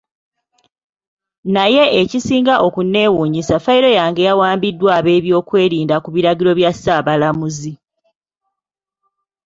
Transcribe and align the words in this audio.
Naye 1.53 1.83
ekisinga 2.01 2.53
okunneewuunyisa 2.67 3.55
fayiro 3.65 3.89
yange 3.99 4.21
yawambiddwa 4.29 4.89
ab'ebyokwerinda 4.99 5.95
ku 6.03 6.09
biragiro 6.15 6.51
bya 6.59 6.71
Ssaabalamuzi. 6.75 7.73